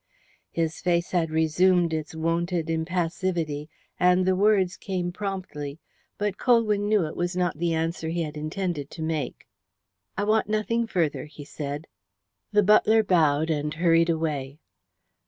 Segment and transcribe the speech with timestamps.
[0.49, 3.69] His face had resumed its wonted impassivity,
[3.99, 5.79] and the words came promptly,
[6.17, 9.45] but Colwyn knew it was not the answer he had intended to make.
[10.17, 11.85] "I want nothing further," he said.
[12.51, 14.57] The butler bowed, and hurried away.